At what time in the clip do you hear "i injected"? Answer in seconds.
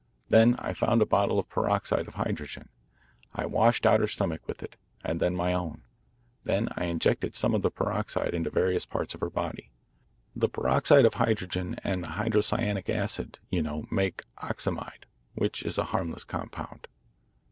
6.75-7.35